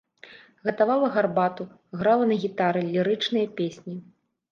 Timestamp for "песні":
3.61-3.95